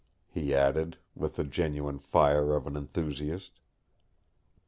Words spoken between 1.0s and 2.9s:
with the genuine fire of an